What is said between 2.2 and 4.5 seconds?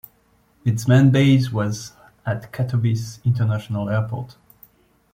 at Katowice International Airport.